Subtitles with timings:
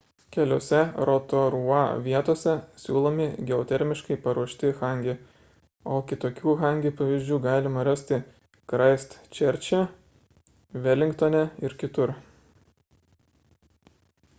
[0.35, 0.77] keliose
[1.07, 2.53] rotorua vietose
[2.83, 5.15] siūlomi geotermiškai paruošti hangi
[5.97, 8.19] o kitokių hangi pavyzdžių galima rasti
[8.75, 9.85] kraistčerče
[10.89, 12.15] velingtone ir kitur